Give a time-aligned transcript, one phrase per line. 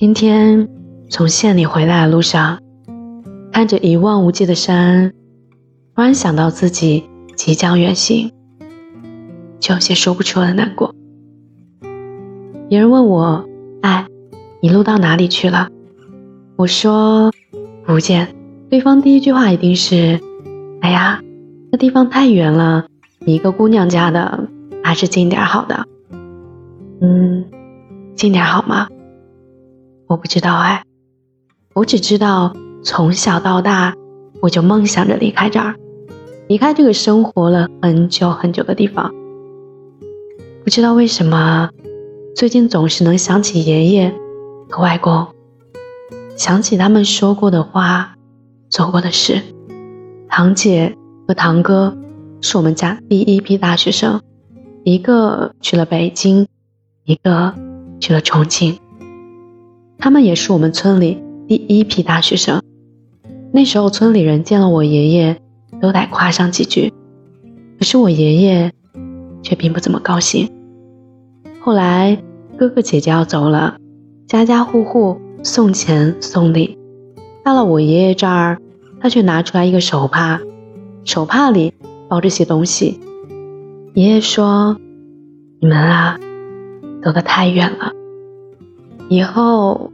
[0.00, 0.66] 今天
[1.10, 2.58] 从县里回来的路上，
[3.52, 5.12] 看着一望无际的山，
[5.94, 7.04] 突然想到自己
[7.36, 8.32] 即将远行，
[9.58, 10.94] 就有些说不出的难过。
[12.70, 13.44] 别人问我
[13.84, 14.06] ：“哎，
[14.62, 15.68] 你路到哪里去了？”
[16.56, 17.30] 我说
[17.84, 18.34] ：“福建。”
[18.70, 20.18] 对方第一句话一定是
[20.80, 21.20] ：“哎呀，
[21.72, 22.86] 这地方太远了，
[23.18, 24.48] 你一个姑娘家的，
[24.82, 25.84] 还是近点好的。”
[27.02, 27.44] 嗯，
[28.16, 28.88] 近点好吗？
[30.10, 30.82] 我不知道哎，
[31.72, 33.94] 我只知道从小到大，
[34.42, 35.76] 我就梦想着离开这儿，
[36.48, 39.14] 离开这个生活了很久很久的地方。
[40.64, 41.70] 不知道为什么，
[42.34, 44.12] 最近总是能想起爷爷
[44.68, 45.28] 和外公，
[46.36, 48.16] 想起他们说过的话，
[48.68, 49.40] 做过的事。
[50.28, 50.96] 堂姐
[51.28, 51.96] 和堂哥
[52.40, 54.20] 是我们家第一批大学生，
[54.82, 56.48] 一个去了北京，
[57.04, 57.54] 一个
[58.00, 58.79] 去了重庆。
[60.00, 62.62] 他们也是我们村里第一批大学生。
[63.52, 65.36] 那时候村里人见了我爷爷，
[65.80, 66.92] 都得夸上几句。
[67.78, 68.72] 可是我爷爷
[69.42, 70.50] 却并不怎么高兴。
[71.60, 72.22] 后来
[72.56, 73.76] 哥哥姐姐要走了，
[74.26, 76.78] 家家户户送钱送礼。
[77.44, 78.58] 到了我爷爷这儿，
[79.00, 80.40] 他却拿出来一个手帕，
[81.04, 81.74] 手帕里
[82.08, 83.00] 包着些东西。
[83.94, 84.78] 爷爷说
[85.60, 86.18] ：“你们啊，
[87.02, 87.92] 走得太远了。”
[89.10, 89.90] 以后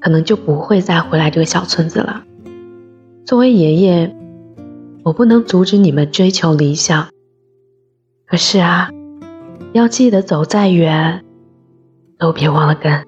[0.00, 2.22] 可能就不会再回来这个小村子了。
[3.26, 4.14] 作为爷爷，
[5.02, 7.08] 我不能阻止你们追求理想。
[8.28, 8.88] 可是啊，
[9.72, 11.24] 要记得走再远，
[12.18, 13.04] 都别忘了根。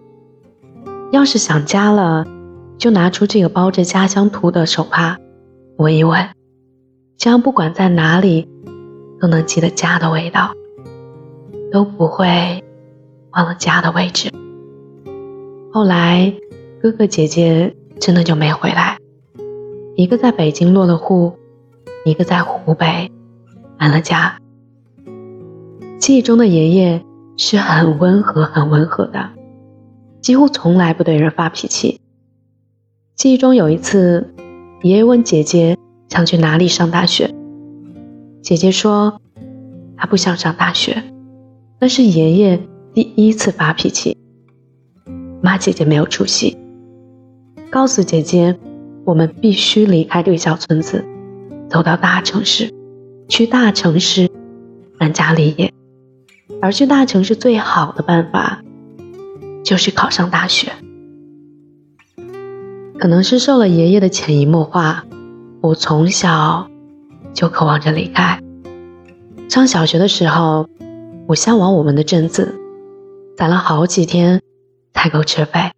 [1.12, 2.26] 要是想家了，
[2.76, 5.18] 就拿出这个包着家乡图的手帕，
[5.76, 6.30] 闻一闻，
[7.16, 8.48] 这样不管在哪里，
[9.20, 10.50] 都能记得家的味道，
[11.70, 12.64] 都不会
[13.30, 14.32] 忘了家的位置。
[15.74, 16.30] 后来，
[16.82, 18.98] 哥哥姐姐真的就没回来，
[19.96, 21.32] 一个在北京落了户，
[22.04, 23.10] 一个在湖北
[23.78, 24.36] 安了家。
[25.98, 27.02] 记忆中的爷爷
[27.38, 29.30] 是很温和、很温和的，
[30.20, 31.98] 几乎从来不对人发脾气。
[33.16, 34.34] 记忆中有一次，
[34.82, 35.78] 爷爷问姐姐
[36.10, 37.34] 想去哪里上大学，
[38.42, 39.18] 姐姐说
[39.96, 41.02] 她不想上大学，
[41.80, 42.60] 那是爷爷
[42.92, 44.18] 第一次发脾气。
[45.42, 46.56] 骂姐姐没有出息，
[47.68, 48.56] 告诉姐姐，
[49.04, 51.04] 我们必须离开这个小村子，
[51.68, 52.72] 走到大城市，
[53.28, 54.30] 去大城市
[54.98, 55.72] 安家立业。
[56.60, 58.62] 而去大城市最好的办法，
[59.64, 60.70] 就是考上大学。
[63.00, 65.04] 可能是受了爷爷的潜移默化，
[65.60, 66.68] 我从小
[67.34, 68.38] 就渴望着离开。
[69.48, 70.68] 上小学的时候，
[71.26, 72.54] 我向往我们的镇子，
[73.36, 74.40] 攒了好几天。
[74.94, 75.70] 才够吃费，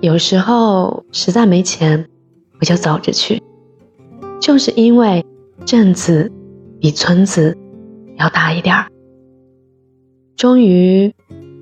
[0.00, 2.08] 有时候实在没钱，
[2.60, 3.42] 我就走着去。
[4.40, 5.24] 就是因为
[5.64, 6.30] 镇子
[6.80, 7.56] 比村子
[8.18, 8.86] 要大一点儿。
[10.36, 11.12] 终于，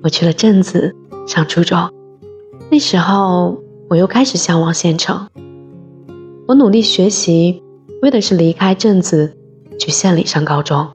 [0.03, 0.95] 我去了镇子
[1.25, 1.89] 上初中。
[2.69, 3.57] 那时候，
[3.89, 5.27] 我又开始向往县城。
[6.47, 7.63] 我努力学习，
[8.01, 9.35] 为的是离开镇子，
[9.79, 10.87] 去县里上高中。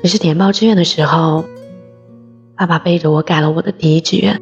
[0.00, 1.44] 可是填报志愿的时候，
[2.58, 4.40] 爸爸背着我改了我的第一志愿，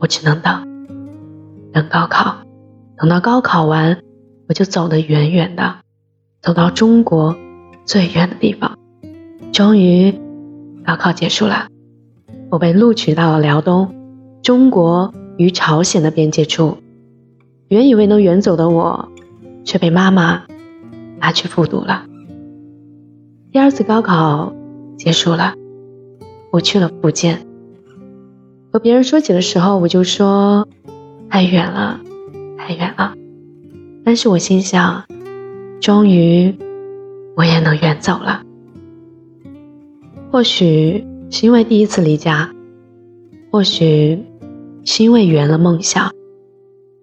[0.00, 0.66] 我只能等，
[1.72, 2.38] 等高考，
[2.96, 4.02] 等到高考完，
[4.48, 5.76] 我就走得远远的，
[6.42, 7.36] 走到中国
[7.84, 8.76] 最远的地方。
[9.52, 10.12] 终于，
[10.84, 11.68] 高考结束了，
[12.50, 13.94] 我被录取到了辽东，
[14.42, 16.78] 中国与朝鲜的边界处。
[17.68, 19.08] 原以为能远走的我，
[19.64, 20.42] 却被妈妈
[21.20, 22.06] 拉去复读了。
[23.52, 24.52] 第二次高考
[24.98, 25.54] 结束了。
[26.54, 27.44] 我去了福建，
[28.70, 30.68] 和别人说起的时候，我就说
[31.28, 31.98] 太远了，
[32.56, 33.14] 太远了。
[34.04, 35.02] 但是我心想，
[35.80, 36.54] 终于
[37.34, 38.44] 我也能远走了。
[40.30, 42.48] 或许是因为第一次离家，
[43.50, 44.24] 或许
[44.84, 46.12] 是因为圆了梦想，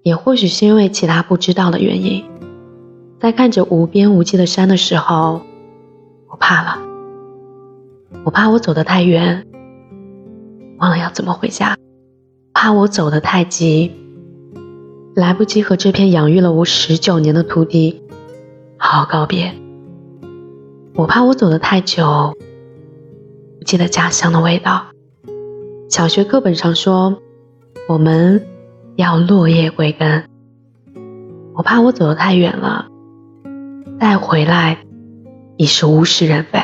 [0.04, 2.24] 也或许是因为其他不知道的原因，
[3.20, 5.42] 在看着无边无际的山的时候，
[6.30, 6.91] 我怕了。
[8.24, 9.48] 我怕我走得太远，
[10.78, 11.76] 忘了要怎么回家；
[12.54, 13.92] 怕我走得太急，
[15.16, 18.04] 来不及和这片养育了我十九年的土地
[18.78, 19.54] 好好告别；
[20.94, 22.36] 我怕我走得太久，
[23.58, 24.86] 不记得家乡的味道。
[25.90, 27.20] 小学课本上说，
[27.90, 28.46] 我们
[28.98, 30.26] 要落叶归根。
[31.56, 32.86] 我怕我走得太远了，
[34.00, 34.78] 再回来
[35.58, 36.60] 已是物是人非。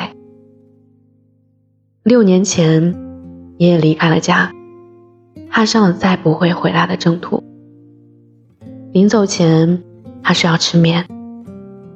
[2.08, 2.96] 六年前，
[3.58, 4.50] 爷爷离开了家，
[5.52, 7.44] 踏上了再不会回来的征途。
[8.94, 9.84] 临走前，
[10.24, 11.06] 他说要吃面，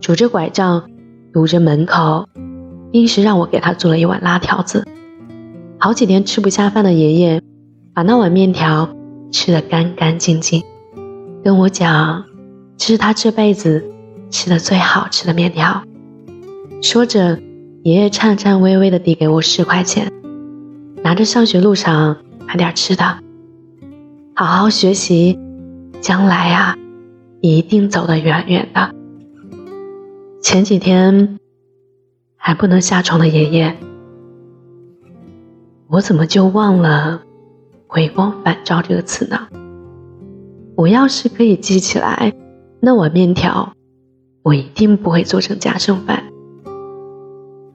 [0.02, 0.84] 拄着拐杖，
[1.32, 2.28] 堵着门口，
[2.92, 4.86] 硬是让我给他做了一碗拉条子。
[5.80, 7.42] 好几天吃不下饭的爷爷，
[7.94, 8.94] 把那碗面条
[9.32, 10.62] 吃得干干净净，
[11.42, 12.26] 跟我讲，
[12.76, 13.82] 这是他这辈子
[14.30, 15.82] 吃的最好吃的面条。
[16.82, 17.40] 说着，
[17.84, 20.12] 爷爷颤颤巍巍地递给我十块钱，
[21.04, 23.04] 拿着上学路上买点吃的，
[24.36, 25.40] 好好学习，
[26.00, 26.76] 将来啊，
[27.42, 28.94] 一定走得远远的。
[30.44, 31.40] 前几天
[32.36, 33.76] 还不能下床的爷爷。
[35.88, 37.24] 我怎么就忘了
[37.88, 39.48] “回光返照”这个词呢？
[40.76, 42.32] 我要是可以记起来
[42.80, 43.74] 那碗面条，
[44.44, 46.31] 我一定不会做成家剩饭。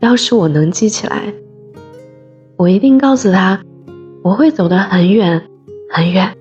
[0.00, 1.32] 要是我能记起来，
[2.56, 3.60] 我一定告诉他，
[4.22, 5.42] 我会走得很远
[5.90, 6.36] 很远。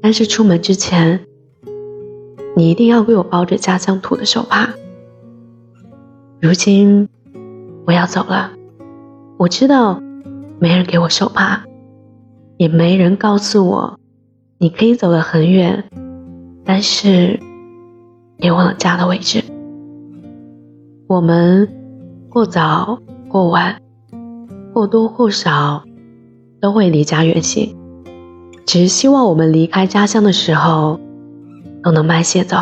[0.00, 1.20] 但是出门之前，
[2.56, 4.70] 你一定要给我包着家乡土的手帕。
[6.40, 7.08] 如今
[7.86, 8.52] 我要走了，
[9.38, 10.02] 我知道。
[10.62, 11.64] 没人给我手帕，
[12.58, 13.98] 也没人告诉我，
[14.58, 15.82] 你可以走得很远，
[16.66, 17.40] 但是
[18.36, 19.42] 别忘了家的位置。
[21.08, 21.66] 我们
[22.30, 22.98] 或早
[23.28, 23.76] 或晚，
[24.72, 25.82] 或多或少
[26.60, 27.76] 都会离家远行，
[28.64, 31.00] 只是希望我们离开家乡的时候，
[31.82, 32.56] 都能慢些走，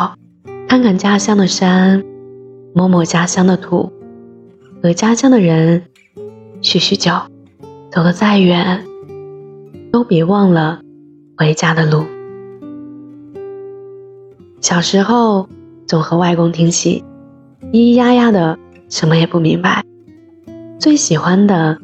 [0.67, 2.03] 看看家乡的山，
[2.73, 3.91] 摸摸家乡的土，
[4.81, 5.83] 和家乡的人
[6.61, 7.11] 叙叙旧。
[7.91, 8.85] 走得再远，
[9.91, 10.79] 都别忘了
[11.35, 12.05] 回家的路。
[14.61, 15.49] 小时候
[15.87, 17.03] 总和外公听戏，
[17.71, 18.59] 咿咿呀呀的，
[18.89, 19.83] 什么也不明白。
[20.79, 21.77] 最喜欢的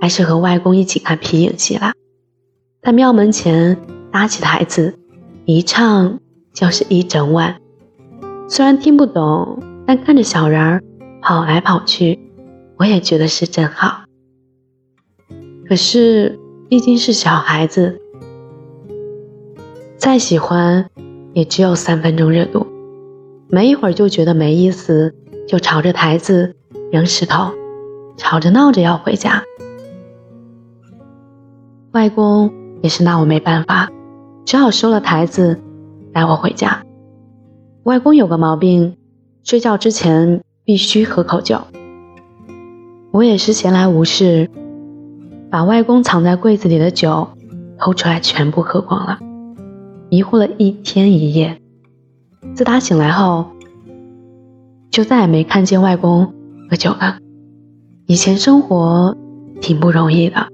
[0.00, 1.92] 还是和外公一起看皮影戏啦，
[2.82, 3.76] 在庙门前
[4.10, 4.98] 搭起台子，
[5.44, 6.18] 一唱
[6.52, 7.56] 就是一整晚。
[8.48, 10.82] 虽然听不懂，但看着小人儿
[11.20, 12.18] 跑来跑去，
[12.76, 14.04] 我也觉得是真好。
[15.68, 16.38] 可是，
[16.68, 18.00] 毕竟是小孩子，
[19.98, 20.88] 再喜欢
[21.34, 22.66] 也只有三分钟热度，
[23.50, 25.14] 没一会儿就觉得没意思，
[25.48, 26.54] 就朝着台子
[26.92, 27.50] 扔石头，
[28.18, 29.42] 吵着闹着要回家。
[31.92, 32.52] 外公
[32.82, 33.88] 也是拿我没办法，
[34.44, 35.58] 只好收了台子，
[36.12, 36.82] 带我回家。
[37.84, 38.96] 外公有个毛病，
[39.42, 41.62] 睡觉之前必须喝口酒。
[43.10, 44.50] 我也是闲来无事。
[45.50, 47.26] 把外公藏在柜子里的酒
[47.78, 49.18] 偷出来，全部喝光了，
[50.10, 51.58] 迷糊了一天一夜。
[52.54, 53.46] 自打醒来后，
[54.98, 56.34] 就再也没看见外公
[56.68, 57.18] 喝酒了。
[58.06, 59.16] 以前生活
[59.60, 60.48] 挺不容易的，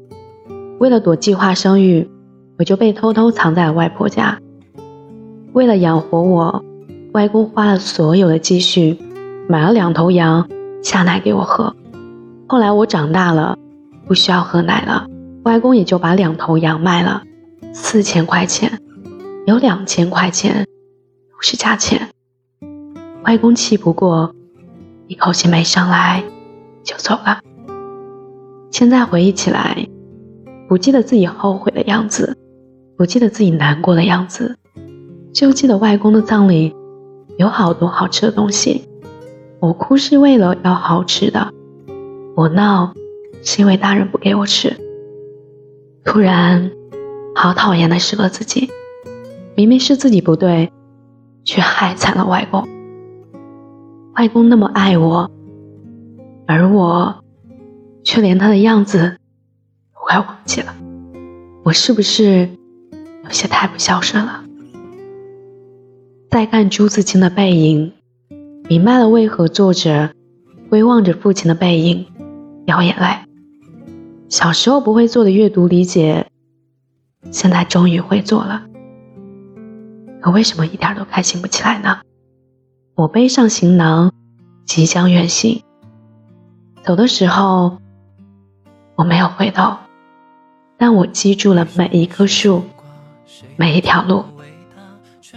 [0.79, 2.11] 为了躲计划生育，
[2.59, 4.39] 我就被偷偷藏在了外婆家。
[5.55, 6.63] 为了养活我，
[7.15, 8.99] 外公花了所有的积蓄，
[9.49, 10.47] 买了两头羊
[10.83, 11.75] 下奶给我喝。
[12.47, 13.57] 后来我长大了。
[14.07, 15.07] 不需要喝奶了，
[15.45, 17.23] 外公也就把两头羊卖了，
[17.73, 18.79] 四千块钱，
[19.47, 20.67] 有两千块钱
[21.33, 22.11] 都是价钱。
[23.25, 24.35] 外公气不过，
[25.07, 26.23] 一口气没上来
[26.83, 27.41] 就走了。
[28.71, 29.89] 现在回忆起来，
[30.69, 32.37] 不记得自己后悔的样子，
[32.99, 34.59] 不记得自己难过的样子，
[35.33, 36.75] 就记得外公的葬礼
[37.39, 38.87] 有好多好吃的东西。
[39.59, 41.53] 我哭是为了要好吃的，
[42.37, 42.95] 我闹。
[43.47, 44.75] 是因为大人不给我吃，
[46.03, 46.71] 突然，
[47.35, 48.71] 好讨厌的是了自己，
[49.55, 50.73] 明明是自己不对，
[51.45, 52.67] 却害惨了外公。
[54.17, 55.29] 外公那么爱我，
[56.47, 57.25] 而我，
[58.05, 59.19] 却连他的样子
[59.93, 60.73] 都快忘记了。
[61.65, 62.49] 我是不是
[63.25, 64.45] 有些太不孝顺了？
[66.31, 67.93] 再看朱自清的背影，
[68.69, 70.11] 明白了为何作者
[70.71, 72.07] 会望着父亲的背影
[72.65, 73.19] 掉眼泪。
[74.29, 76.29] 小时候不会做的阅读理解，
[77.33, 78.65] 现在终于会做了。
[80.21, 81.99] 可为什么一点都开心不起来呢？
[82.97, 84.13] 我背上行囊，
[84.65, 85.61] 即将远行。
[86.85, 87.79] 走的时候，
[88.95, 89.77] 我没有回头，
[90.79, 92.63] 但我记住了每一棵树，
[93.57, 94.25] 每一条路。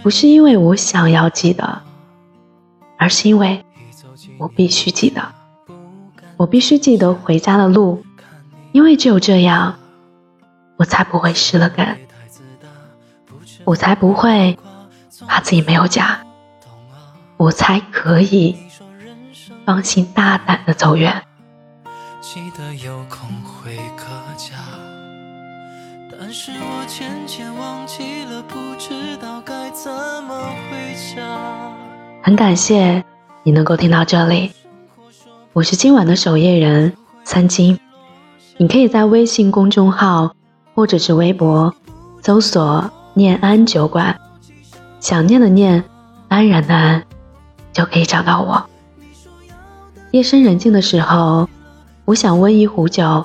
[0.04, 1.82] 不是因为我想要记得，
[2.96, 3.64] 而是因为
[4.38, 5.20] 我必须记得。
[6.36, 8.04] 我必须记得回家的路。
[8.70, 9.74] 因为只有这样，
[10.76, 11.98] 我才不会失了根，
[13.64, 14.56] 我才不会
[15.26, 16.20] 怕自己没有家，
[17.38, 18.54] 我才可以
[19.64, 21.22] 放心大胆的走远。
[22.20, 24.04] 记得有空回个
[24.36, 24.56] 家，
[26.10, 29.90] 但是我渐渐忘记了，不知道该怎
[30.24, 30.34] 么
[30.68, 31.22] 回家。
[32.24, 33.02] 很感谢
[33.44, 34.50] 你能够听到这里，
[35.52, 36.92] 我是今晚的守夜人
[37.22, 37.78] 三金。
[38.56, 40.34] 你可以在微信公众号
[40.74, 41.72] 或者是微博
[42.20, 44.18] 搜索“念安酒馆”，
[44.98, 45.84] 想念的念，
[46.26, 47.02] 安然的安，
[47.78, 48.68] 就可以找到我。
[50.10, 51.48] 夜深人静的时候，
[52.06, 53.24] 我想温一壶酒，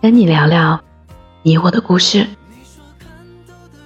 [0.00, 0.80] 跟你聊聊
[1.42, 2.26] 你我的故事。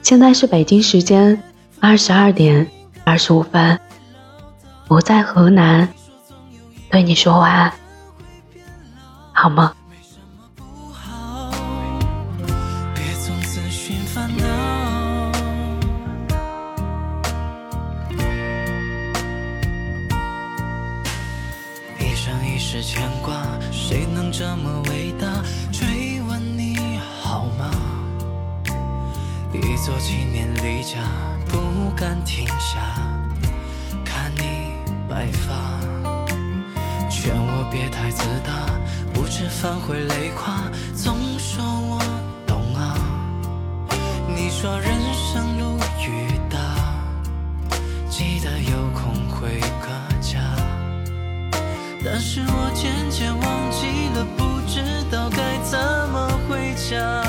[0.01, 1.43] 现在是北京时间
[1.81, 2.71] 二十二点
[3.03, 3.81] 二十五分。
[4.87, 5.89] 我在河南，
[6.89, 7.73] 对你说晚安，
[9.33, 9.75] 好吗？
[37.73, 38.53] 别太自大
[39.15, 41.99] 不吃饭会累垮总说我
[42.47, 42.95] 懂啊。
[44.29, 46.59] 你说人生路雨大
[48.11, 50.39] 记得有空回个家。
[52.05, 55.79] 但是我渐渐忘记了不知道该怎
[56.11, 57.22] 么回家。